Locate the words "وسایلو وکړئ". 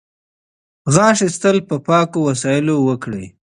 2.29-3.25